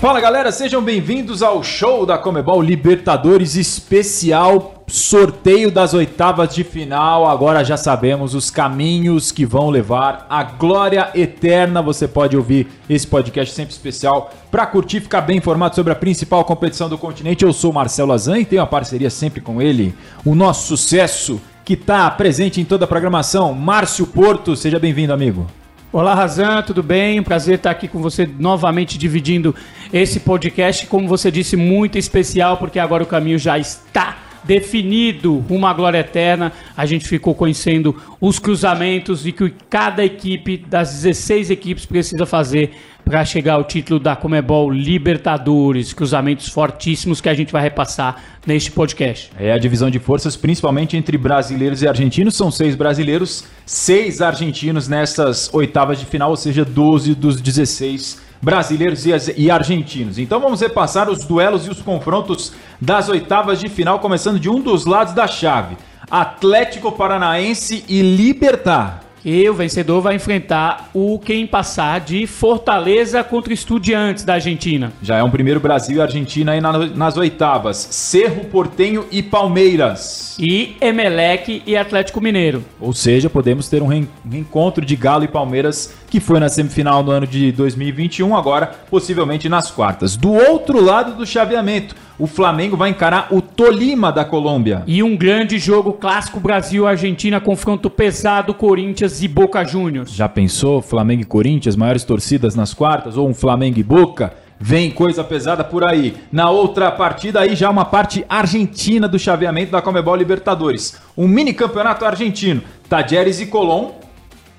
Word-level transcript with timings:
Fala 0.00 0.20
galera, 0.20 0.52
sejam 0.52 0.80
bem-vindos 0.80 1.42
ao 1.42 1.60
show 1.64 2.06
da 2.06 2.16
Comebol 2.16 2.62
Libertadores 2.62 3.56
especial 3.56 4.84
sorteio 4.86 5.72
das 5.72 5.92
oitavas 5.92 6.54
de 6.54 6.62
final. 6.62 7.26
Agora 7.26 7.64
já 7.64 7.76
sabemos 7.76 8.32
os 8.32 8.48
caminhos 8.48 9.32
que 9.32 9.44
vão 9.44 9.68
levar 9.68 10.24
à 10.30 10.44
glória 10.44 11.10
eterna. 11.16 11.82
Você 11.82 12.06
pode 12.06 12.36
ouvir 12.36 12.68
esse 12.88 13.08
podcast 13.08 13.52
sempre 13.52 13.72
especial 13.74 14.32
para 14.52 14.66
curtir, 14.66 15.00
ficar 15.00 15.22
bem 15.22 15.38
informado 15.38 15.74
sobre 15.74 15.92
a 15.92 15.96
principal 15.96 16.44
competição 16.44 16.88
do 16.88 16.96
continente. 16.96 17.44
Eu 17.44 17.52
sou 17.52 17.72
Marcelo 17.72 18.12
Azan 18.12 18.38
e 18.38 18.44
tenho 18.44 18.62
uma 18.62 18.68
parceria 18.68 19.10
sempre 19.10 19.40
com 19.40 19.60
ele, 19.60 19.92
o 20.24 20.32
nosso 20.32 20.68
sucesso 20.68 21.40
que 21.64 21.72
está 21.74 22.08
presente 22.08 22.60
em 22.60 22.64
toda 22.64 22.84
a 22.84 22.88
programação, 22.88 23.52
Márcio 23.52 24.06
Porto. 24.06 24.54
Seja 24.54 24.78
bem-vindo, 24.78 25.12
amigo. 25.12 25.44
Olá, 25.90 26.14
Razan, 26.14 26.60
tudo 26.60 26.82
bem? 26.82 27.22
Prazer 27.22 27.54
estar 27.54 27.70
aqui 27.70 27.88
com 27.88 28.02
você 28.02 28.28
novamente 28.38 28.98
dividindo 28.98 29.54
esse 29.90 30.20
podcast, 30.20 30.86
como 30.86 31.08
você 31.08 31.30
disse, 31.30 31.56
muito 31.56 31.96
especial, 31.96 32.58
porque 32.58 32.78
agora 32.78 33.02
o 33.02 33.06
caminho 33.06 33.38
já 33.38 33.58
está 33.58 34.18
definido 34.44 35.42
uma 35.48 35.72
glória 35.72 35.96
eterna. 35.96 36.52
A 36.76 36.84
gente 36.84 37.08
ficou 37.08 37.34
conhecendo 37.34 37.96
os 38.20 38.38
cruzamentos 38.38 39.26
e 39.26 39.32
que 39.32 39.48
cada 39.70 40.04
equipe 40.04 40.58
das 40.58 40.92
16 40.92 41.48
equipes 41.48 41.86
precisa 41.86 42.26
fazer 42.26 42.72
para 43.08 43.24
chegar 43.24 43.54
ao 43.54 43.64
título 43.64 43.98
da 43.98 44.14
Comebol 44.14 44.70
Libertadores. 44.70 45.94
Cruzamentos 45.94 46.50
fortíssimos 46.50 47.22
que 47.22 47.28
a 47.30 47.32
gente 47.32 47.50
vai 47.50 47.62
repassar 47.62 48.22
neste 48.46 48.70
podcast. 48.70 49.30
É 49.38 49.50
a 49.50 49.56
divisão 49.56 49.88
de 49.88 49.98
forças, 49.98 50.36
principalmente 50.36 50.94
entre 50.94 51.16
brasileiros 51.16 51.80
e 51.80 51.88
argentinos. 51.88 52.36
São 52.36 52.50
seis 52.50 52.76
brasileiros, 52.76 53.44
seis 53.64 54.20
argentinos 54.20 54.88
nessas 54.88 55.48
oitavas 55.54 55.98
de 55.98 56.04
final, 56.04 56.28
ou 56.28 56.36
seja, 56.36 56.66
12 56.66 57.14
dos 57.14 57.40
16 57.40 58.20
brasileiros 58.42 59.06
e 59.36 59.50
argentinos. 59.50 60.18
Então 60.18 60.38
vamos 60.38 60.60
repassar 60.60 61.08
os 61.08 61.24
duelos 61.24 61.66
e 61.66 61.70
os 61.70 61.80
confrontos 61.80 62.52
das 62.78 63.08
oitavas 63.08 63.58
de 63.58 63.70
final, 63.70 64.00
começando 64.00 64.38
de 64.38 64.50
um 64.50 64.60
dos 64.60 64.84
lados 64.84 65.14
da 65.14 65.26
chave. 65.26 65.78
Atlético 66.10 66.92
Paranaense 66.92 67.84
e 67.88 68.02
Libertar. 68.02 69.07
E 69.24 69.48
o 69.48 69.54
vencedor 69.54 70.00
vai 70.00 70.14
enfrentar 70.14 70.90
o 70.94 71.18
quem 71.18 71.46
passar 71.46 72.00
de 72.00 72.26
Fortaleza 72.26 73.22
contra 73.24 73.52
Estudiantes 73.52 74.24
da 74.24 74.34
Argentina. 74.34 74.92
Já 75.02 75.16
é 75.16 75.22
um 75.22 75.30
primeiro 75.30 75.60
Brasil 75.60 75.96
e 75.96 76.00
Argentina 76.00 76.52
aí 76.52 76.60
nas 76.60 77.16
oitavas. 77.16 77.76
Cerro 77.76 78.44
Portenho 78.44 79.06
e 79.10 79.22
Palmeiras. 79.22 80.36
E 80.38 80.76
Emelec 80.80 81.62
e 81.66 81.76
Atlético 81.76 82.20
Mineiro. 82.20 82.64
Ou 82.80 82.92
seja, 82.92 83.28
podemos 83.28 83.68
ter 83.68 83.82
um 83.82 83.86
reencontro 83.86 84.84
de 84.84 84.94
Galo 84.94 85.24
e 85.24 85.28
Palmeiras 85.28 85.94
que 86.10 86.20
foi 86.20 86.40
na 86.40 86.48
semifinal 86.48 87.02
no 87.02 87.10
ano 87.10 87.26
de 87.26 87.52
2021, 87.52 88.36
agora 88.36 88.66
possivelmente 88.90 89.48
nas 89.48 89.70
quartas. 89.70 90.16
Do 90.16 90.32
outro 90.32 90.82
lado 90.82 91.14
do 91.14 91.26
chaveamento, 91.26 91.94
o 92.18 92.26
Flamengo 92.26 92.76
vai 92.76 92.90
encarar 92.90 93.28
o 93.30 93.40
Tolima 93.40 94.10
da 94.10 94.24
Colômbia. 94.24 94.82
E 94.86 95.02
um 95.02 95.16
grande 95.16 95.58
jogo 95.58 95.92
clássico 95.92 96.40
Brasil-Argentina, 96.40 97.40
confronto 97.40 97.88
pesado 97.88 98.52
Corinthians 98.52 99.22
e 99.22 99.28
Boca 99.28 99.64
Juniors. 99.64 100.10
Já 100.10 100.28
pensou 100.28 100.82
Flamengo 100.82 101.22
e 101.22 101.26
Corinthians, 101.26 101.76
maiores 101.76 102.04
torcidas 102.04 102.54
nas 102.54 102.74
quartas, 102.74 103.16
ou 103.16 103.28
um 103.28 103.34
Flamengo 103.34 103.78
e 103.78 103.82
Boca? 103.82 104.32
Vem 104.60 104.90
coisa 104.90 105.22
pesada 105.22 105.62
por 105.62 105.88
aí. 105.88 106.16
Na 106.32 106.50
outra 106.50 106.90
partida 106.90 107.40
aí 107.40 107.54
já 107.54 107.70
uma 107.70 107.84
parte 107.84 108.24
argentina 108.28 109.06
do 109.06 109.16
chaveamento 109.16 109.70
da 109.70 109.80
Comebol 109.80 110.16
Libertadores. 110.16 110.98
Um 111.16 111.28
mini 111.28 111.52
campeonato 111.52 112.04
argentino. 112.04 112.62
Tajeres 112.88 113.40
e 113.40 113.46
Colón 113.46 113.92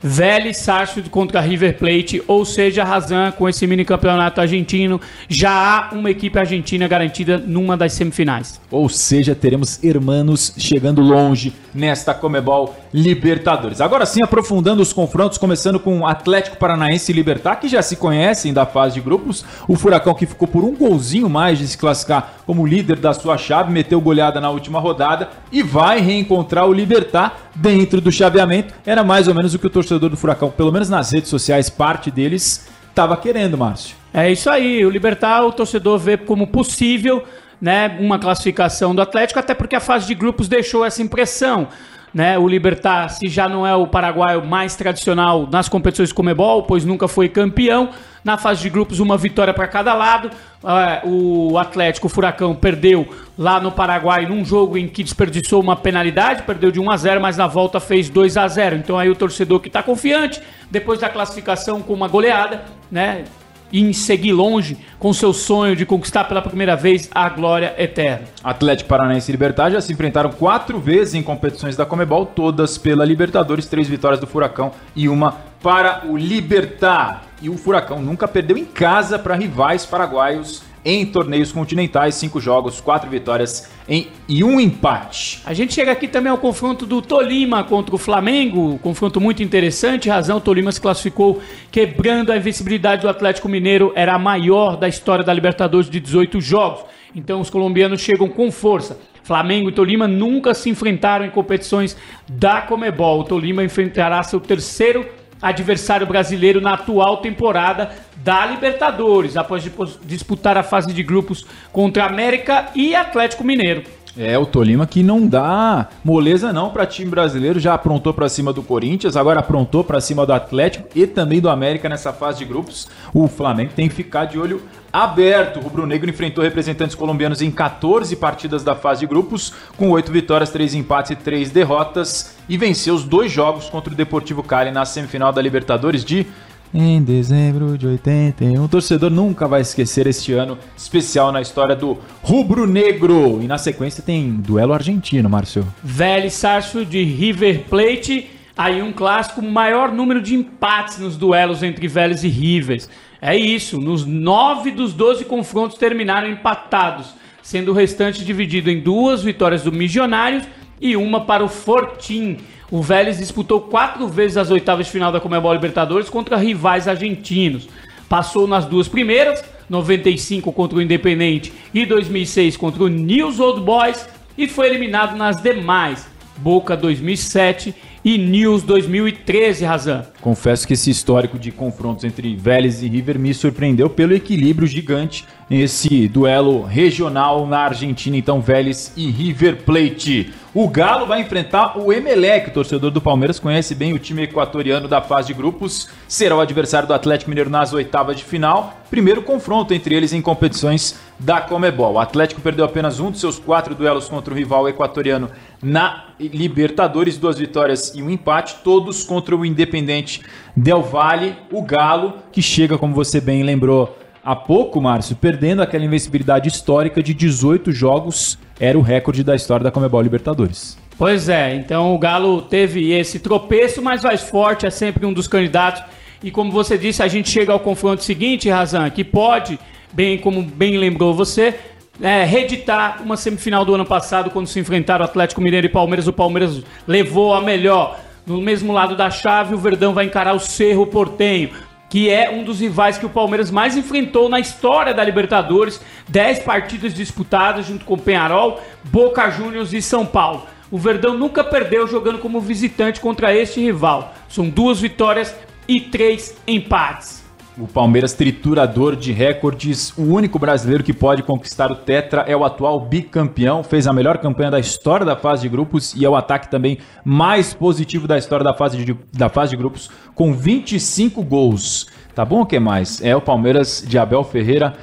Vélez 0.02 0.58
Sarsfield 0.58 1.10
contra 1.10 1.42
River 1.42 1.78
Plate, 1.78 2.24
ou 2.26 2.46
seja, 2.46 2.84
Razan 2.84 3.32
com 3.32 3.50
esse 3.50 3.68
mini 3.68 3.84
campeonato 3.84 4.40
argentino, 4.40 5.00
já 5.28 5.52
há 5.52 5.94
uma 5.94 6.10
equipe 6.10 6.40
argentina 6.40 6.88
garantida 6.88 7.38
numa 7.38 7.76
das 7.76 7.94
semifinais. 7.94 8.62
Ou 8.72 8.88
seja, 8.88 9.36
teremos 9.36 9.84
hermanos 9.84 10.54
chegando 10.58 11.02
longe 11.02 11.54
nesta 11.74 12.14
Comebol 12.14 12.76
Libertadores. 12.94 13.82
Agora 13.82 14.06
sim, 14.06 14.24
aprofundando 14.24 14.82
os 14.82 14.94
confrontos, 14.94 15.38
começando 15.38 15.80
com 15.80 16.08
Atlético 16.08 16.58
Paranaense 16.58 17.12
e 17.12 17.16
Libertar, 17.16 17.58
que 17.58 17.68
já 17.68 17.82
se 17.82 17.96
conhecem 17.98 18.54
da 18.54 18.66
fase 18.66 18.96
de 18.96 19.02
grupos. 19.02 19.44
O 19.68 19.76
Furacão 19.76 20.14
que 20.14 20.26
ficou 20.26 20.48
por 20.48 20.64
um 20.64 20.76
golzinho 20.76 21.30
mais 21.30 21.60
de 21.60 21.68
se 21.68 21.78
classificar 21.78 22.36
como 22.46 22.66
líder 22.66 22.98
da 22.98 23.14
sua 23.14 23.38
chave, 23.38 23.72
meteu 23.72 24.02
goleada 24.02 24.40
na 24.40 24.50
última 24.50 24.80
rodada 24.80 25.30
e 25.52 25.62
vai 25.62 26.00
reencontrar 26.00 26.68
o 26.68 26.74
Libertar 26.74 27.52
dentro 27.54 28.00
do 28.02 28.12
chaveamento. 28.12 28.74
Era 28.86 29.04
mais 29.04 29.28
ou 29.28 29.36
menos 29.36 29.54
o 29.54 29.60
que 29.60 29.68
o 29.68 29.70
torcedor 29.70 29.89
do 29.98 30.18
Furacão, 30.18 30.52
pelo 30.52 30.72
menos 30.72 30.90
nas 30.90 31.12
redes 31.12 31.30
sociais, 31.30 31.70
parte 31.70 32.12
deles 32.12 32.68
estava 32.90 33.16
querendo, 33.16 33.58
Márcio. 33.58 33.96
É 34.14 34.30
isso 34.32 34.50
aí, 34.50 34.86
o 34.86 34.90
Libertar 34.90 35.46
o 35.46 35.52
torcedor 35.52 35.98
vê 35.98 36.18
como 36.18 36.48
possível 36.48 37.24
né, 37.62 37.98
uma 38.00 38.20
classificação 38.20 38.94
do 38.94 39.02
Atlético, 39.02 39.40
até 39.40 39.54
porque 39.54 39.76
a 39.76 39.80
fase 39.80 40.08
de 40.08 40.16
grupos 40.16 40.48
deixou 40.48 40.86
essa 40.86 41.02
impressão. 41.02 41.68
Né, 42.12 42.40
o 42.40 42.48
Libertar, 42.48 43.08
se 43.10 43.28
já 43.28 43.48
não 43.48 43.68
é 43.68 43.76
o 43.76 43.86
paraguaio 43.86 44.44
mais 44.44 44.76
tradicional 44.76 45.48
nas 45.52 45.70
competições 45.70 46.12
Comebol, 46.12 46.64
pois 46.64 46.84
nunca 46.84 47.08
foi 47.08 47.30
campeão. 47.30 47.90
Na 48.24 48.38
fase 48.38 48.62
de 48.62 48.70
grupos, 48.70 49.00
uma 49.00 49.18
vitória 49.18 49.54
para 49.54 49.68
cada 49.68 49.94
lado. 49.94 50.30
É, 50.64 51.02
o 51.06 51.58
Atlético 51.58 52.08
o 52.08 52.10
Furacão 52.10 52.54
perdeu 52.54 53.08
lá 53.38 53.62
no 53.62 53.72
Paraguai 53.72 54.26
num 54.26 54.44
jogo 54.44 54.78
em 54.78 54.88
que 54.88 55.04
desperdiçou 55.04 55.62
uma 55.62 55.76
penalidade, 55.76 56.44
perdeu 56.44 56.70
de 56.70 56.80
1 56.82 56.92
a 56.92 56.98
0, 56.98 57.22
mas 57.22 57.38
na 57.38 57.48
volta 57.48 57.80
fez 57.80 58.10
2 58.10 58.36
a 58.36 58.48
0. 58.48 58.76
Então 58.76 59.00
aí 59.00 59.10
o 59.10 59.16
torcedor 59.16 59.62
que 59.62 59.70
está 59.70 59.82
confiante, 59.82 60.42
depois 60.70 61.00
da 61.00 61.08
classificação 61.08 61.82
com 61.82 61.94
uma 61.94 62.10
goleada, 62.10 62.66
né, 62.92 63.24
em 63.72 63.94
seguir 63.94 64.34
longe 64.34 64.78
com 64.98 65.14
seu 65.14 65.34
sonho 65.34 65.76
de 65.76 65.86
conquistar 65.86 66.26
pela 66.26 66.42
primeira 66.42 66.76
vez 66.76 67.10
a 67.14 67.30
glória 67.30 67.74
eterna. 67.78 68.26
Atlético 68.44 68.90
Paranaense 68.90 69.30
e 69.30 69.34
Libertar 69.34 69.72
já 69.72 69.82
se 69.82 69.94
enfrentaram 69.94 70.32
quatro 70.32 70.80
vezes 70.80 71.16
em 71.16 71.24
competições 71.24 71.76
da 71.76 71.86
Comebol, 71.86 72.26
todas 72.26 72.78
pela 72.78 73.06
Libertadores, 73.06 73.66
três 73.66 73.88
vitórias 73.88 74.20
do 74.20 74.28
Furacão 74.28 74.72
e 74.96 75.08
uma 75.08 75.38
para 75.62 76.04
o 76.08 76.18
Libertar. 76.18 77.24
E 77.42 77.50
o 77.50 77.58
Furacão 77.58 78.02
nunca 78.02 78.28
perdeu 78.28 78.58
em 78.58 78.66
casa 78.66 79.18
para 79.18 79.36
rivais 79.36 79.86
paraguaios 79.86 80.69
em 80.84 81.06
torneios 81.06 81.52
continentais, 81.52 82.16
cinco 82.16 82.40
jogos, 82.40 82.80
quatro 82.80 83.10
vitórias 83.10 83.70
em, 83.88 84.08
e 84.28 84.44
um 84.44 84.60
empate. 84.60 85.42
A 85.46 85.54
gente 85.54 85.74
chega 85.74 85.92
aqui 85.92 86.08
também 86.08 86.32
ao 86.32 86.38
confronto 86.38 86.86
do 86.86 87.02
Tolima 87.02 87.64
contra 87.64 87.96
o 87.96 87.98
Flamengo, 87.98 88.80
confronto 88.80 89.20
muito 89.20 89.44
interessante, 89.44 90.10
razão, 90.10 90.38
o 90.38 90.42
Tolima 90.42 90.72
se 90.72 90.80
classificou 90.80 91.42
quebrando 91.72 92.32
a 92.32 92.38
invencibilidade 92.38 93.02
do 93.02 93.10
Atlético 93.10 93.50
Mineiro, 93.50 93.92
era 93.96 94.14
a 94.14 94.20
maior 94.20 94.78
da 94.78 94.88
história 94.88 95.24
da 95.24 95.34
Libertadores 95.34 95.90
de 95.90 96.00
18 96.00 96.40
jogos. 96.40 96.86
Então 97.16 97.42
os 97.42 97.50
colombianos 97.50 98.02
chegam 98.02 98.30
com 98.30 98.52
força. 98.52 99.00
Flamengo 99.24 99.70
e 99.70 99.74
Tolima 99.74 100.08
nunca 100.08 100.54
se 100.54 100.70
enfrentaram 100.70 101.26
em 101.26 101.30
competições 101.30 101.98
da 102.28 102.62
Comebol. 102.62 103.20
O 103.20 103.24
Tolima 103.24 103.64
enfrentará 103.64 104.22
seu 104.24 104.40
terceiro 104.40 105.06
adversário 105.42 106.06
brasileiro 106.06 106.60
na 106.60 106.74
atual 106.74 107.18
temporada 107.18 107.92
da 108.24 108.46
Libertadores, 108.46 109.38
após 109.38 109.64
disputar 110.06 110.58
a 110.58 110.64
fase 110.64 110.92
de 110.94 111.04
grupos 111.04 111.46
contra 111.72 112.06
América 112.06 112.68
e 112.76 112.96
Atlético 112.96 113.44
Mineiro. 113.44 113.84
É, 114.18 114.38
o 114.38 114.46
Tolima 114.46 114.88
que 114.88 115.04
não 115.04 115.26
dá 115.26 115.88
moleza 116.04 116.52
não 116.52 116.72
para 116.72 116.86
time 116.86 117.10
brasileiro, 117.10 117.60
já 117.60 117.74
aprontou 117.74 118.14
para 118.14 118.28
cima 118.28 118.52
do 118.52 118.64
Corinthians, 118.64 119.16
agora 119.16 119.40
aprontou 119.40 119.84
para 119.84 120.02
cima 120.02 120.26
do 120.26 120.34
Atlético 120.34 120.90
e 120.96 121.06
também 121.06 121.40
do 121.40 121.50
América 121.50 121.88
nessa 121.88 122.12
fase 122.12 122.40
de 122.40 122.46
grupos. 122.46 122.88
O 123.14 123.28
Flamengo 123.28 123.72
tem 123.76 123.88
que 123.88 123.96
ficar 123.96 124.26
de 124.26 124.40
olho 124.40 124.62
aberto. 124.92 125.60
O 125.60 125.62
Rubro 125.62 125.86
Negro 125.86 126.10
enfrentou 126.10 126.44
representantes 126.44 126.96
colombianos 126.96 127.42
em 127.42 127.52
14 127.52 128.16
partidas 128.16 128.64
da 128.64 128.76
fase 128.76 129.02
de 129.02 129.08
grupos, 129.08 129.54
com 129.78 129.92
8 129.92 130.12
vitórias, 130.12 130.50
3 130.50 130.74
empates 130.76 131.12
e 131.12 131.16
3 131.16 131.52
derrotas, 131.52 132.36
e 132.50 132.58
venceu 132.58 132.96
os 132.96 133.04
dois 133.04 133.32
jogos 133.32 133.70
contra 133.70 133.94
o 133.94 133.96
Deportivo 133.96 134.42
Cali 134.42 134.72
na 134.72 134.86
semifinal 134.86 135.32
da 135.32 135.42
Libertadores 135.42 136.04
de 136.04 136.26
em 136.74 137.02
dezembro 137.02 137.78
de 137.78 137.88
81. 137.88 138.64
O 138.64 138.68
torcedor 138.68 139.10
nunca 139.10 139.48
vai 139.48 139.62
esquecer 139.62 140.08
este 140.08 140.34
ano 140.34 140.58
especial 140.78 141.32
na 141.32 141.42
história 141.42 141.76
do 141.76 141.98
Rubro 142.22 142.68
Negro. 142.68 143.40
E 143.42 143.48
na 143.48 143.58
sequência 143.58 144.04
tem 144.04 144.32
duelo 144.32 144.74
argentino, 144.74 145.30
Márcio. 145.30 145.66
Vélez 145.84 146.34
Sarsfield 146.34 146.90
de 146.90 147.04
River 147.04 147.66
Plate. 147.70 148.30
Aí 148.58 148.82
um 148.82 148.92
clássico, 148.92 149.42
maior 149.42 149.92
número 149.92 150.22
de 150.22 150.36
empates 150.36 151.00
nos 151.00 151.16
duelos 151.16 151.64
entre 151.64 151.88
Vélez 151.88 152.24
e 152.24 152.28
Rivers. 152.28 152.90
É 153.22 153.36
isso, 153.36 153.80
nos 153.80 154.06
nove 154.06 154.72
dos 154.72 154.94
12 154.94 155.26
confrontos 155.26 155.78
terminaram 155.78 156.30
empatados. 156.30 157.18
sendo 157.42 157.72
o 157.72 157.74
restante 157.74 158.24
dividido 158.24 158.70
em 158.70 158.80
duas 158.80 159.24
vitórias 159.24 159.64
do 159.64 159.72
Missionários 159.72 160.44
e 160.82 160.96
uma 160.96 161.22
para 161.22 161.44
o 161.44 161.50
Fortim. 161.50 162.38
O 162.72 162.82
Vélez 162.82 163.18
disputou 163.18 163.62
quatro 163.62 164.08
vezes 164.08 164.38
as 164.38 164.52
oitavas 164.52 164.86
de 164.86 164.92
final 164.92 165.12
da 165.12 165.20
Comebol 165.20 165.54
Libertadores 165.54 166.10
contra 166.10 166.38
rivais 166.38 166.88
argentinos. 166.88 167.68
Passou 168.08 168.48
nas 168.48 168.66
duas 168.66 168.88
primeiras, 168.88 169.44
95 169.70 170.52
contra 170.52 170.78
o 170.78 170.82
Independente 170.82 171.54
e 171.74 171.86
2006 171.86 172.58
contra 172.58 172.84
o 172.84 172.88
News 172.88 173.40
Old 173.40 173.62
Boys, 173.62 174.08
e 174.38 174.48
foi 174.48 174.68
eliminado 174.68 175.18
nas 175.18 175.42
demais. 175.42 176.08
Boca 176.38 176.78
2007 176.78 177.76
e 178.04 178.18
News 178.18 178.64
2013, 178.64 179.66
Razan. 179.66 180.06
Confesso 180.22 180.68
que 180.68 180.74
esse 180.74 180.90
histórico 180.90 181.38
de 181.38 181.52
confrontos 181.52 182.04
entre 182.04 182.36
Vélez 182.36 182.82
e 182.82 182.88
River 182.88 183.20
me 183.20 183.34
surpreendeu 183.34 183.90
pelo 183.90 184.14
equilíbrio 184.14 184.68
gigante 184.68 185.26
nesse 185.50 186.08
duelo 186.08 186.64
regional 186.64 187.48
na 187.48 187.60
Argentina, 187.60 188.16
então 188.16 188.40
Vélez 188.40 188.94
e 188.96 189.10
River 189.10 189.64
Plate. 189.64 190.32
O 190.54 190.68
Galo 190.68 191.06
vai 191.06 191.22
enfrentar 191.22 191.78
o 191.78 191.94
Emelec, 191.94 192.50
o 192.50 192.54
torcedor 192.54 192.92
do 192.92 193.02
Palmeiras 193.02 193.40
conhece 193.40 193.76
bem 193.76 193.94
o 193.94 194.00
time 194.00 194.24
equatoriano 194.24 194.88
da 194.88 195.02
fase 195.02 195.28
de 195.28 195.34
grupos, 195.34 195.90
será 196.08 196.36
o 196.36 196.42
adversário 196.42 196.88
do 196.88 196.94
Atlético 196.94 197.30
Mineiro 197.30 197.50
nas 197.50 197.72
oitavas 197.72 198.18
de 198.18 198.24
final, 198.24 198.80
primeiro 198.90 199.22
confronto 199.22 199.74
entre 199.74 199.94
eles 199.94 200.12
em 200.12 200.22
competições 200.22 201.00
da 201.20 201.40
Comebol. 201.40 201.94
O 201.94 202.00
Atlético 202.00 202.42
perdeu 202.42 202.66
apenas 202.66 203.00
um 203.00 203.12
de 203.12 203.20
seus 203.20 203.38
quatro 203.38 203.76
duelos 203.76 204.10
contra 204.10 204.34
o 204.34 204.38
rival 204.38 204.68
equatoriano 204.68 205.30
na 205.62 206.06
Libertadores, 206.20 207.18
duas 207.18 207.38
vitórias 207.38 207.89
e 207.96 208.02
um 208.02 208.10
empate, 208.10 208.58
todos 208.64 209.04
contra 209.04 209.36
o 209.36 209.46
Independente 209.46 210.22
Del 210.56 210.82
Valle, 210.82 211.36
o 211.52 211.62
Galo, 211.62 212.16
que 212.32 212.42
chega, 212.42 212.78
como 212.78 212.94
você 212.94 213.20
bem 213.20 213.44
lembrou, 213.44 213.98
há 214.24 214.36
pouco, 214.36 214.82
Márcio, 214.82 215.16
perdendo 215.16 215.62
aquela 215.62 215.86
invencibilidade 215.86 216.48
histórica 216.48 217.02
de 217.02 217.14
18 217.14 217.72
jogos, 217.72 218.38
era 218.60 218.78
o 218.78 218.82
recorde 218.82 219.24
da 219.24 219.36
história 219.36 219.64
da 219.64 219.72
Comebol 219.72 220.02
Libertadores. 220.02 220.78
Pois 220.98 221.30
é, 221.30 221.56
então 221.56 221.96
o 221.96 221.98
Galo 221.98 222.42
teve 222.42 222.92
esse 222.92 223.20
tropeço, 223.20 223.82
mas 223.82 224.04
mais 224.04 224.22
forte, 224.22 224.66
é 224.66 224.70
sempre 224.70 225.06
um 225.06 225.14
dos 225.14 225.28
candidatos. 225.28 225.82
E 226.22 226.30
como 226.30 226.52
você 226.52 226.78
disse, 226.78 227.02
a 227.02 227.08
gente 227.08 227.30
chega 227.30 227.54
ao 227.54 227.60
confronto 227.60 228.04
seguinte, 228.04 228.50
Razan, 228.50 228.90
que 228.90 229.06
pode, 229.06 229.58
bem 229.94 230.18
como 230.18 230.44
bem 230.44 230.78
lembrou 230.78 231.14
você, 231.14 231.56
é, 232.02 232.24
reeditar 232.24 233.02
uma 233.04 233.18
semifinal 233.18 233.66
do 233.66 233.76
ano 233.76 233.86
passado, 233.86 234.30
quando 234.30 234.48
se 234.48 234.60
enfrentaram 234.60 235.06
Atlético 235.06 235.42
Mineiro 235.42 235.68
e 235.68 235.70
Palmeiras. 235.70 236.08
O 236.08 236.14
Palmeiras 236.14 236.62
levou 236.88 237.34
a 237.34 237.42
melhor. 237.42 238.00
No 238.26 238.40
mesmo 238.40 238.72
lado 238.72 238.96
da 238.96 239.10
chave, 239.10 239.56
o 239.56 239.58
Verdão 239.58 239.94
vai 239.94 240.06
encarar 240.06 240.34
o 240.34 240.40
Cerro 240.40 240.86
Portenho 240.88 241.50
que 241.90 242.10
é 242.10 242.30
um 242.30 242.44
dos 242.44 242.60
rivais 242.60 242.98
que 242.98 243.06
o 243.06 243.10
Palmeiras 243.10 243.50
mais 243.50 243.76
enfrentou 243.76 244.30
na 244.30 244.40
história 244.40 244.94
da 244.94 245.04
Libertadores. 245.04 245.82
10 246.08 246.40
partidas 246.40 246.94
disputadas 246.94 247.66
junto 247.66 247.84
com 247.84 247.98
Penharol, 247.98 248.62
Boca 248.84 249.30
Juniors 249.32 249.74
e 249.74 249.82
São 249.82 250.06
Paulo. 250.06 250.46
O 250.70 250.78
Verdão 250.78 251.18
nunca 251.18 251.44
perdeu 251.44 251.88
jogando 251.88 252.20
como 252.20 252.40
visitante 252.40 253.00
contra 253.00 253.36
este 253.36 253.60
rival. 253.60 254.14
São 254.30 254.48
duas 254.48 254.80
vitórias 254.80 255.36
e 255.68 255.82
três 255.82 256.38
empates. 256.48 257.24
O 257.58 257.68
Palmeiras 257.68 258.14
triturador 258.14 258.96
de 258.96 259.12
recordes, 259.12 259.92
o 259.98 260.04
único 260.04 260.40
brasileiro 260.40 260.84
que 260.84 260.94
pode 260.94 261.24
conquistar 261.24 261.72
o 261.72 261.76
Tetra 261.76 262.24
é 262.28 262.36
o 262.36 262.46
atual 262.46 262.80
bicampeão, 262.80 263.64
fez 263.64 263.86
a 263.86 263.92
melhor 263.92 264.18
campanha 264.20 264.52
da 264.52 264.60
história 264.60 265.06
da 265.06 265.16
fase 265.16 265.42
de 265.42 265.50
grupos 265.50 265.94
e 265.94 266.06
é 266.06 266.10
o 266.10 266.16
ataque 266.16 266.50
também 266.50 266.78
mais 267.04 267.54
positivo 267.54 268.08
da 268.08 268.18
história 268.18 268.44
da 268.44 268.54
fase 268.54 268.78
de, 268.84 268.96
da 269.12 269.28
fase 269.28 269.52
de 269.52 269.58
grupos, 269.58 269.90
com 270.16 270.34
25 270.34 271.22
gols. 271.24 271.88
Tá 272.16 272.24
bom 272.24 272.42
o 272.42 272.46
que 272.46 272.60
mais? 272.60 273.02
É 273.02 273.16
o 273.16 273.22
Palmeiras 273.22 273.84
de 273.86 273.98
Abel 273.98 274.24
Ferreira. 274.24 274.76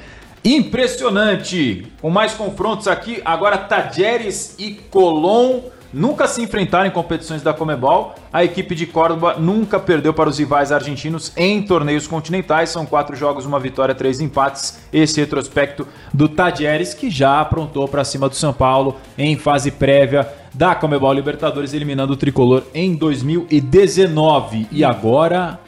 Impressionante! 0.43 1.87
Com 1.99 2.09
mais 2.09 2.33
confrontos 2.33 2.87
aqui, 2.87 3.21
agora 3.25 3.57
Tajeres 3.57 4.55
e 4.59 4.71
Colom 4.71 5.61
nunca 5.93 6.27
se 6.27 6.41
enfrentaram 6.41 6.87
em 6.87 6.91
competições 6.91 7.41
da 7.41 7.53
Comebol. 7.53 8.15
A 8.31 8.43
equipe 8.43 8.75
de 8.75 8.85
Córdoba 8.85 9.35
nunca 9.37 9.79
perdeu 9.79 10.13
para 10.13 10.29
os 10.29 10.37
rivais 10.37 10.71
argentinos 10.71 11.31
em 11.35 11.61
torneios 11.61 12.07
continentais. 12.07 12.69
São 12.69 12.85
quatro 12.85 13.15
jogos, 13.15 13.45
uma 13.45 13.59
vitória, 13.59 13.95
três 13.95 14.19
empates. 14.19 14.79
Esse 14.91 15.19
retrospecto 15.19 15.87
do 16.13 16.27
Tadieres, 16.29 16.93
que 16.93 17.09
já 17.09 17.41
aprontou 17.41 17.87
para 17.87 18.03
cima 18.03 18.29
do 18.29 18.35
São 18.35 18.53
Paulo 18.53 18.95
em 19.17 19.37
fase 19.37 19.71
prévia 19.71 20.27
da 20.53 20.73
Comebol 20.73 21.13
Libertadores, 21.13 21.73
eliminando 21.73 22.13
o 22.13 22.17
tricolor 22.17 22.63
em 22.73 22.95
2019. 22.95 24.67
E 24.71 24.83
agora 24.83 25.59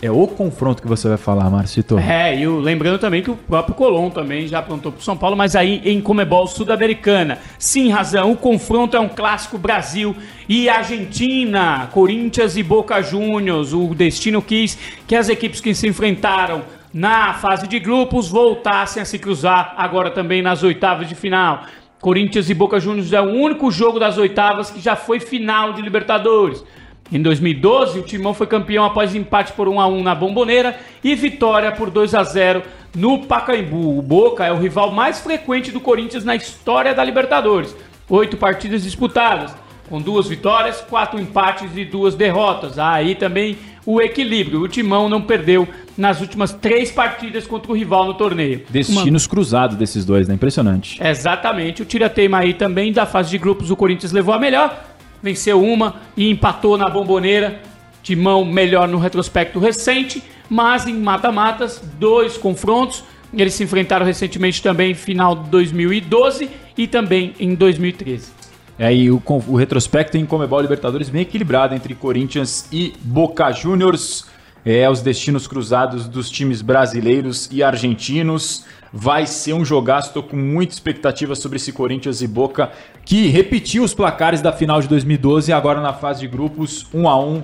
é 0.00 0.10
o 0.10 0.26
confronto 0.26 0.82
que 0.82 0.88
você 0.88 1.08
vai 1.08 1.16
falar, 1.16 1.48
Marcito. 1.48 1.98
É, 1.98 2.38
e 2.38 2.46
o, 2.46 2.58
lembrando 2.58 2.98
também 2.98 3.22
que 3.22 3.30
o 3.30 3.36
próprio 3.36 3.74
Colom 3.74 4.10
também 4.10 4.46
já 4.46 4.58
aprontou 4.58 4.92
pro 4.92 5.02
São 5.02 5.16
Paulo, 5.16 5.36
mas 5.36 5.56
aí 5.56 5.80
em 5.84 6.00
Comebol 6.00 6.46
Sul-Americana. 6.46 7.38
Sim, 7.58 7.90
razão, 7.90 8.32
o 8.32 8.36
confronto 8.36 8.96
é 8.96 9.00
um 9.00 9.08
clássico 9.08 9.56
Brasil 9.56 10.14
e 10.48 10.68
Argentina, 10.68 11.88
Corinthians 11.92 12.56
e 12.56 12.62
Boca 12.62 13.02
Juniors. 13.02 13.72
O 13.72 13.94
destino 13.94 14.42
quis 14.42 14.78
que 15.06 15.16
as 15.16 15.28
equipes 15.28 15.60
que 15.60 15.74
se 15.74 15.88
enfrentaram 15.88 16.62
na 16.92 17.34
fase 17.34 17.66
de 17.66 17.78
grupos 17.78 18.28
voltassem 18.28 19.02
a 19.02 19.06
se 19.06 19.18
cruzar 19.18 19.74
agora 19.76 20.10
também 20.10 20.42
nas 20.42 20.62
oitavas 20.62 21.08
de 21.08 21.14
final. 21.14 21.64
Corinthians 22.00 22.50
e 22.50 22.54
Boca 22.54 22.78
Juniors 22.78 23.12
é 23.12 23.20
o 23.20 23.30
único 23.30 23.70
jogo 23.70 23.98
das 23.98 24.18
oitavas 24.18 24.70
que 24.70 24.80
já 24.80 24.94
foi 24.94 25.18
final 25.20 25.72
de 25.72 25.80
Libertadores. 25.80 26.62
Em 27.12 27.22
2012, 27.22 28.00
o 28.00 28.02
Timão 28.02 28.34
foi 28.34 28.46
campeão 28.46 28.84
após 28.84 29.14
empate 29.14 29.52
por 29.52 29.68
1 29.68 29.80
a 29.80 29.86
1 29.86 30.02
na 30.02 30.14
Bomboneira 30.14 30.76
e 31.04 31.14
vitória 31.14 31.70
por 31.70 31.88
2 31.88 32.14
a 32.14 32.24
0 32.24 32.62
no 32.96 33.20
Pacaembu. 33.26 33.98
O 33.98 34.02
Boca 34.02 34.44
é 34.44 34.52
o 34.52 34.58
rival 34.58 34.90
mais 34.90 35.20
frequente 35.20 35.70
do 35.70 35.80
Corinthians 35.80 36.24
na 36.24 36.34
história 36.34 36.94
da 36.94 37.04
Libertadores. 37.04 37.76
Oito 38.08 38.36
partidas 38.36 38.82
disputadas, 38.82 39.54
com 39.88 40.00
duas 40.00 40.26
vitórias, 40.26 40.80
quatro 40.80 41.20
empates 41.20 41.70
e 41.76 41.84
duas 41.84 42.16
derrotas. 42.16 42.76
Aí 42.76 43.14
também 43.14 43.56
o 43.84 44.00
equilíbrio. 44.00 44.62
O 44.62 44.68
Timão 44.68 45.08
não 45.08 45.22
perdeu 45.22 45.68
nas 45.96 46.20
últimas 46.20 46.52
três 46.52 46.90
partidas 46.90 47.46
contra 47.46 47.70
o 47.70 47.74
rival 47.74 48.04
no 48.04 48.14
torneio. 48.14 48.62
Destinos 48.68 49.24
Uma... 49.24 49.30
cruzados 49.30 49.76
desses 49.76 50.04
dois, 50.04 50.26
né? 50.26 50.34
Impressionante. 50.34 51.00
Exatamente. 51.00 51.82
O 51.82 51.84
tira-teima 51.84 52.38
aí 52.38 52.52
também 52.52 52.92
da 52.92 53.06
fase 53.06 53.30
de 53.30 53.38
grupos, 53.38 53.70
o 53.70 53.76
Corinthians 53.76 54.10
levou 54.10 54.34
a 54.34 54.38
melhor 54.40 54.95
venceu 55.22 55.62
uma 55.62 55.96
e 56.16 56.30
empatou 56.30 56.76
na 56.76 56.88
bomboneira. 56.88 57.60
Timão 58.02 58.44
melhor 58.44 58.86
no 58.86 58.98
retrospecto 58.98 59.58
recente, 59.58 60.22
mas 60.48 60.86
em 60.86 60.94
mata-matas, 60.94 61.82
dois 61.98 62.36
confrontos. 62.36 63.02
Eles 63.34 63.54
se 63.54 63.64
enfrentaram 63.64 64.06
recentemente 64.06 64.62
também 64.62 64.92
em 64.92 64.94
final 64.94 65.34
de 65.34 65.50
2012 65.50 66.48
e 66.76 66.86
também 66.86 67.34
em 67.38 67.54
2013. 67.54 68.30
É, 68.78 68.94
e 68.94 69.10
o, 69.10 69.22
o 69.26 69.56
retrospecto 69.56 70.18
em 70.18 70.26
Comebol 70.26 70.60
Libertadores 70.60 71.08
bem 71.08 71.22
equilibrado 71.22 71.74
entre 71.74 71.94
Corinthians 71.94 72.68
e 72.70 72.92
Boca 73.00 73.50
Juniors. 73.50 74.26
É, 74.64 74.88
os 74.90 75.00
destinos 75.00 75.46
cruzados 75.46 76.08
dos 76.08 76.28
times 76.28 76.60
brasileiros 76.60 77.48
e 77.52 77.62
argentinos. 77.62 78.64
Vai 78.98 79.26
ser 79.26 79.52
um 79.52 79.62
jogaço, 79.62 80.08
estou 80.08 80.22
com 80.22 80.38
muita 80.38 80.72
expectativa 80.72 81.34
sobre 81.34 81.56
esse 81.56 81.70
Corinthians 81.70 82.22
e 82.22 82.26
Boca, 82.26 82.70
que 83.04 83.26
repetiu 83.26 83.84
os 83.84 83.92
placares 83.92 84.40
da 84.40 84.52
final 84.52 84.80
de 84.80 84.88
2012 84.88 85.52
agora 85.52 85.82
na 85.82 85.92
fase 85.92 86.20
de 86.20 86.26
grupos, 86.26 86.86
1 86.94 87.06
a 87.06 87.20
1 87.22 87.42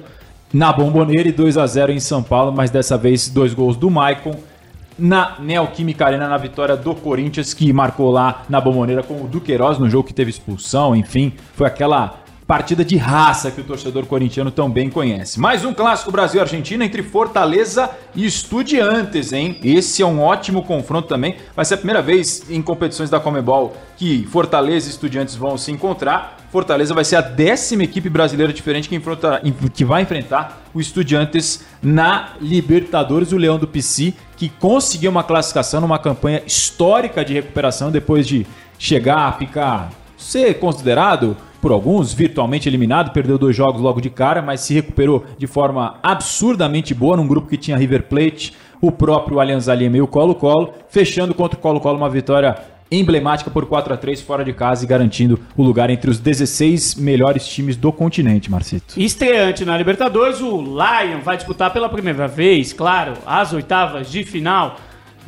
na 0.50 0.72
Bomboneira 0.72 1.28
e 1.28 1.32
2 1.32 1.58
a 1.58 1.66
0 1.66 1.92
em 1.92 2.00
São 2.00 2.22
Paulo, 2.22 2.50
mas 2.52 2.70
dessa 2.70 2.96
vez 2.96 3.28
dois 3.28 3.52
gols 3.52 3.76
do 3.76 3.90
Maicon 3.90 4.34
na 4.98 5.36
Neoquímica 5.40 6.06
Arena 6.06 6.26
na 6.26 6.38
vitória 6.38 6.74
do 6.74 6.94
Corinthians, 6.94 7.52
que 7.52 7.70
marcou 7.70 8.10
lá 8.10 8.44
na 8.48 8.58
Bomboneira 8.58 9.02
com 9.02 9.22
o 9.22 9.28
Duqueiroz 9.28 9.76
no 9.78 9.90
jogo 9.90 10.08
que 10.08 10.14
teve 10.14 10.30
expulsão, 10.30 10.96
enfim, 10.96 11.34
foi 11.54 11.66
aquela 11.66 12.21
partida 12.46 12.84
de 12.84 12.96
raça 12.96 13.50
que 13.50 13.60
o 13.60 13.64
torcedor 13.64 14.06
corintiano 14.06 14.50
tão 14.50 14.70
bem 14.70 14.90
conhece. 14.90 15.38
Mais 15.38 15.64
um 15.64 15.72
clássico 15.72 16.10
Brasil-Argentina 16.10 16.84
entre 16.84 17.02
Fortaleza 17.02 17.90
e 18.14 18.26
Estudiantes, 18.26 19.32
hein? 19.32 19.58
Esse 19.62 20.02
é 20.02 20.06
um 20.06 20.20
ótimo 20.20 20.62
confronto 20.62 21.08
também. 21.08 21.36
Vai 21.54 21.64
ser 21.64 21.74
a 21.74 21.78
primeira 21.78 22.02
vez 22.02 22.50
em 22.50 22.60
competições 22.60 23.10
da 23.10 23.20
Comebol 23.20 23.76
que 23.96 24.26
Fortaleza 24.26 24.88
e 24.88 24.90
Estudiantes 24.90 25.36
vão 25.36 25.56
se 25.56 25.70
encontrar. 25.70 26.38
Fortaleza 26.50 26.92
vai 26.92 27.04
ser 27.04 27.16
a 27.16 27.20
décima 27.20 27.84
equipe 27.84 28.10
brasileira 28.10 28.52
diferente 28.52 28.88
que, 28.88 28.96
enfrenta, 28.96 29.40
que 29.72 29.84
vai 29.84 30.02
enfrentar 30.02 30.62
o 30.74 30.80
Estudiantes 30.80 31.64
na 31.82 32.30
Libertadores, 32.40 33.32
o 33.32 33.38
Leão 33.38 33.58
do 33.58 33.66
PC, 33.66 34.12
que 34.36 34.48
conseguiu 34.48 35.10
uma 35.10 35.22
classificação 35.22 35.80
numa 35.80 35.98
campanha 35.98 36.42
histórica 36.46 37.24
de 37.24 37.32
recuperação 37.32 37.90
depois 37.90 38.26
de 38.26 38.46
chegar 38.78 39.28
a 39.28 39.32
ficar 39.32 39.90
ser 40.18 40.54
considerado 40.54 41.36
por 41.62 41.70
alguns, 41.70 42.12
virtualmente 42.12 42.68
eliminado, 42.68 43.12
perdeu 43.12 43.38
dois 43.38 43.54
jogos 43.54 43.80
logo 43.80 44.00
de 44.00 44.10
cara, 44.10 44.42
mas 44.42 44.62
se 44.62 44.74
recuperou 44.74 45.24
de 45.38 45.46
forma 45.46 46.00
absurdamente 46.02 46.92
boa 46.92 47.16
num 47.16 47.26
grupo 47.26 47.48
que 47.48 47.56
tinha 47.56 47.76
River 47.76 48.02
Plate, 48.08 48.52
o 48.80 48.90
próprio 48.90 49.38
Allianz 49.38 49.68
Lima 49.68 49.96
e 49.96 50.02
o 50.02 50.08
Colo-Colo, 50.08 50.74
fechando 50.88 51.32
contra 51.32 51.56
o 51.56 51.62
Colo-Colo 51.62 51.96
uma 51.96 52.10
vitória 52.10 52.56
emblemática 52.90 53.48
por 53.48 53.64
4 53.66 53.94
a 53.94 53.96
3 53.96 54.20
fora 54.20 54.44
de 54.44 54.52
casa 54.52 54.84
e 54.84 54.88
garantindo 54.88 55.38
o 55.56 55.62
lugar 55.62 55.88
entre 55.88 56.10
os 56.10 56.18
16 56.18 56.96
melhores 56.96 57.46
times 57.46 57.76
do 57.76 57.92
continente, 57.92 58.50
Marcito. 58.50 59.00
Estreante 59.00 59.64
na 59.64 59.78
Libertadores, 59.78 60.40
o 60.40 60.60
Lion 60.60 61.20
vai 61.22 61.36
disputar 61.36 61.72
pela 61.72 61.88
primeira 61.88 62.26
vez, 62.26 62.72
claro, 62.72 63.14
as 63.24 63.52
oitavas 63.52 64.10
de 64.10 64.24
final 64.24 64.76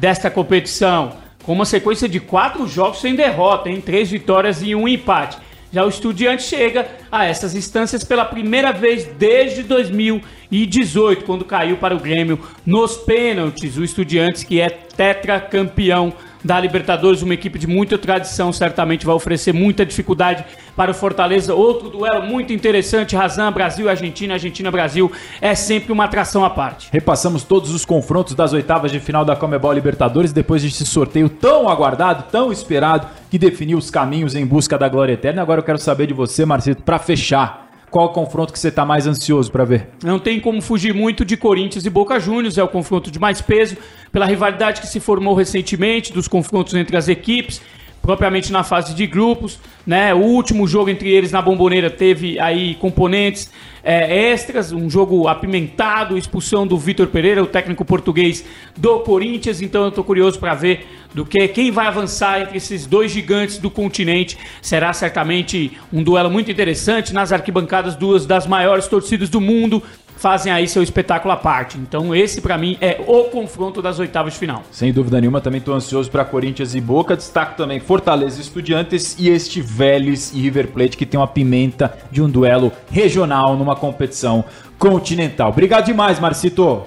desta 0.01 0.29
competição 0.29 1.13
com 1.45 1.53
uma 1.53 1.65
sequência 1.65 2.09
de 2.09 2.19
quatro 2.19 2.67
jogos 2.67 3.01
sem 3.01 3.15
derrota, 3.15 3.71
em 3.71 3.81
três 3.81 4.11
vitórias 4.11 4.63
e 4.63 4.75
um 4.75 4.89
empate. 4.89 5.44
Já 5.75 5.85
o 5.85 5.89
Estudiante 5.89 6.45
chega 6.45 6.87
a 7.11 7.25
essas 7.25 7.57
instâncias 7.57 8.05
pela 8.05 8.25
primeira 8.25 8.71
vez 8.71 9.07
desde 9.19 9.65
2018, 9.65 11.25
quando 11.25 11.45
caiu 11.45 11.79
para 11.79 11.97
o 11.97 11.99
Grêmio 11.99 12.39
nos 12.65 12.97
pênaltis. 12.97 13.77
O 13.77 13.83
Estudiantes, 13.83 14.45
que 14.45 14.61
é 14.61 14.71
tetracampeão 14.71 16.13
da 16.45 16.61
Libertadores, 16.61 17.23
uma 17.23 17.33
equipe 17.33 17.59
de 17.59 17.67
muita 17.67 17.97
tradição, 17.97 18.53
certamente 18.53 19.07
vai 19.07 19.15
oferecer 19.15 19.55
muita 19.55 19.87
dificuldade 19.87 20.45
para 20.77 20.91
o 20.91 20.95
Fortaleza. 20.95 21.55
Outro 21.55 21.89
duelo 21.89 22.23
muito 22.23 22.53
interessante, 22.53 23.17
Razan, 23.17 23.51
Brasil 23.51 23.87
e 23.87 23.89
Argentina, 23.89 24.35
Argentina-Brasil, 24.35 25.11
é 25.41 25.55
sempre 25.55 25.91
uma 25.91 26.05
atração 26.05 26.45
à 26.45 26.51
parte. 26.51 26.89
Repassamos 26.93 27.45
todos 27.45 27.75
os 27.75 27.85
confrontos 27.85 28.35
das 28.35 28.53
oitavas 28.53 28.93
de 28.93 29.01
final 29.01 29.25
da 29.25 29.35
Comebol 29.35 29.73
Libertadores 29.73 30.33
depois 30.33 30.63
desse 30.63 30.85
sorteio 30.85 31.29
tão 31.29 31.69
aguardado, 31.69 32.25
tão 32.31 32.53
esperado, 32.53 33.07
que 33.31 33.39
definiu 33.39 33.79
os 33.79 33.91
caminhos 33.91 34.35
em 34.35 34.47
busca 34.47 34.77
da 34.79 34.89
glória 34.89 35.15
eterna. 35.15 35.43
Agora 35.43 35.61
eu 35.61 35.65
quero 35.65 35.79
saber 35.79 36.07
de 36.07 36.15
você, 36.15 36.45
Marcito, 36.45 36.83
para 36.83 36.99
fechar 36.99 37.64
qual 37.95 38.07
o 38.07 38.09
confronto 38.09 38.53
que 38.53 38.59
você 38.59 38.71
está 38.71 38.85
mais 38.85 39.07
ansioso 39.07 39.53
para 39.53 39.65
ver? 39.65 39.87
Não 40.03 40.19
tem 40.19 40.41
como 40.41 40.61
fugir 40.61 40.93
muito 40.93 41.25
de 41.25 41.37
Corinthians 41.37 41.87
e 41.87 41.91
Boca 41.91 42.19
Juniors, 42.19 42.59
é 42.59 42.63
o 42.65 42.67
confronto 42.67 43.09
de 43.09 43.21
mais 43.21 43.41
peso, 43.41 43.77
pela 44.11 44.27
rivalidade 44.27 44.81
que 44.81 44.89
se 44.89 44.99
formou 44.99 45.33
recentemente, 45.33 46.13
dos 46.13 46.27
confrontos 46.27 46.75
entre 46.75 46.97
as 46.97 47.07
equipes, 47.07 47.63
propriamente 48.05 48.53
na 48.53 48.63
fase 48.63 48.95
de 48.95 49.07
grupos, 49.07 49.59
né? 49.87 50.13
O 50.13 50.19
último 50.19 50.69
jogo 50.69 50.91
entre 50.91 51.09
eles 51.11 51.33
na 51.33 51.41
Bomboneira 51.41 51.89
teve 51.89 52.39
aí 52.39 52.75
componentes 52.75 53.51
é, 53.83 54.31
extras, 54.31 54.73
um 54.73 54.91
jogo 54.91 55.27
apimentado, 55.27 56.19
expulsão 56.19 56.67
do 56.67 56.77
Vitor 56.77 57.07
Pereira, 57.07 57.43
o 57.43 57.47
técnico 57.47 57.83
português 57.83 58.45
do 58.77 59.01
Corinthians. 59.01 59.63
Então 59.63 59.85
eu 59.85 59.89
estou 59.89 60.05
curioso 60.05 60.39
para 60.39 60.53
ver 60.53 60.87
do 61.15 61.25
que 61.25 61.49
quem 61.49 61.71
vai 61.71 61.87
avançar 61.87 62.43
entre 62.43 62.59
esses 62.59 62.85
dois 62.85 63.11
gigantes 63.11 63.57
do 63.57 63.71
continente. 63.71 64.37
Será 64.61 64.93
certamente 64.93 65.73
um 65.91 66.03
duelo 66.03 66.31
muito 66.31 66.51
interessante 66.51 67.15
nas 67.15 67.33
arquibancadas, 67.33 67.97
duas 67.97 68.27
das 68.27 68.47
maiores 68.47 68.87
torcidas 68.87 69.31
do 69.31 69.41
mundo 69.41 69.83
fazem 70.25 70.51
aí 70.51 70.67
seu 70.67 70.83
espetáculo 70.83 71.35
à 71.35 71.37
parte. 71.37 71.77
Então 71.77 72.15
esse 72.15 72.41
para 72.41 72.57
mim 72.57 72.79
é 72.81 72.99
o 73.07 73.25
confronto 73.25 73.83
das 73.83 73.99
oitavas 73.99 74.33
de 74.33 74.39
final. 74.39 74.63
Sem 74.71 74.91
dúvida 74.91 75.21
nenhuma, 75.21 75.39
também 75.39 75.59
estou 75.59 75.75
ansioso 75.75 76.11
para 76.11 76.25
Corinthians 76.25 76.75
e 76.75 76.81
Boca. 76.81 77.15
Destaco 77.15 77.59
também 77.59 77.79
Fortaleza 77.79 78.41
Estudiantes 78.41 79.17
e 79.19 79.29
este 79.29 79.61
Vélez 79.61 80.33
e 80.33 80.41
River 80.41 80.69
Plate 80.69 80.97
que 80.97 81.05
tem 81.05 81.21
uma 81.21 81.27
pimenta 81.27 81.95
de 82.11 82.23
um 82.23 82.31
duelo 82.31 82.73
regional 82.91 83.55
numa 83.55 83.77
competição 83.77 84.47
continental. 84.79 85.51
Obrigado 85.51 85.85
demais, 85.85 86.19
Marcito. 86.19 86.85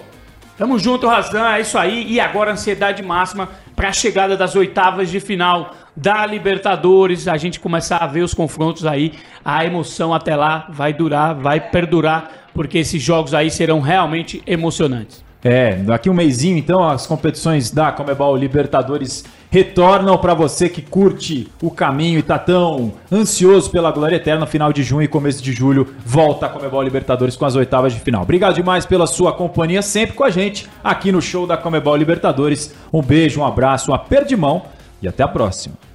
Tamo 0.58 0.80
junto, 0.80 1.06
Razan, 1.06 1.52
é 1.52 1.62
isso 1.62 1.78
aí. 1.78 2.12
E 2.12 2.20
agora 2.20 2.54
ansiedade 2.54 3.04
máxima 3.04 3.50
para 3.76 3.90
a 3.90 3.94
chegada 3.94 4.36
das 4.36 4.56
oitavas 4.56 5.12
de 5.12 5.20
final 5.20 5.76
da 5.96 6.26
Libertadores. 6.26 7.28
A 7.28 7.38
gente 7.38 7.60
começar 7.60 7.98
a 7.98 8.08
ver 8.08 8.22
os 8.22 8.34
confrontos 8.34 8.84
aí. 8.84 9.14
A 9.46 9.64
emoção 9.64 10.12
até 10.12 10.36
lá 10.36 10.66
vai 10.72 10.92
durar, 10.92 11.36
vai 11.36 11.60
perdurar 11.62 12.47
porque 12.58 12.80
esses 12.80 13.02
jogos 13.02 13.36
aí 13.36 13.52
serão 13.52 13.80
realmente 13.80 14.42
emocionantes. 14.48 15.24
É, 15.44 15.76
daqui 15.76 16.10
um 16.10 16.14
mêsinho 16.16 16.58
então 16.58 16.84
as 16.84 17.06
competições 17.06 17.70
da 17.70 17.92
Comebol 17.92 18.36
Libertadores 18.36 19.24
retornam 19.52 20.18
para 20.18 20.34
você 20.34 20.68
que 20.68 20.82
curte 20.82 21.48
o 21.62 21.70
caminho 21.70 22.18
e 22.18 22.24
tá 22.24 22.40
tão 22.40 22.92
ansioso 23.12 23.70
pela 23.70 23.92
glória 23.92 24.16
eterna. 24.16 24.48
Final 24.48 24.74
de 24.74 24.82
junho 24.82 25.04
e 25.04 25.08
começo 25.08 25.42
de 25.44 25.54
julho 25.54 25.94
volta 26.04 26.48
a 26.48 26.50
Comebol 26.50 26.82
Libertadores 26.82 27.36
com 27.36 27.46
as 27.46 27.56
oitavas 27.56 27.94
de 27.94 28.00
final. 28.00 28.24
Obrigado 28.24 28.56
demais 28.56 28.88
pela 28.88 29.06
sua 29.06 29.32
companhia 29.32 29.84
sempre 29.84 30.16
com 30.16 30.24
a 30.24 30.32
gente 30.32 30.68
aqui 30.84 31.12
no 31.12 31.22
show 31.22 31.46
da 31.46 31.56
Comebol 31.56 31.96
Libertadores. 31.96 32.74
Um 32.92 33.04
beijo, 33.04 33.40
um 33.40 33.46
abraço, 33.46 33.92
um 33.92 33.94
aperto 33.94 34.30
de 34.30 34.36
mão 34.36 34.64
e 35.00 35.08
até 35.08 35.22
a 35.22 35.28
próxima. 35.28 35.87